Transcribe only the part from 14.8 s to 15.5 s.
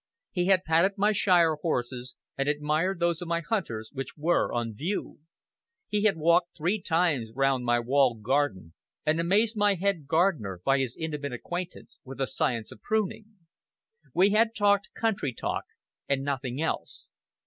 country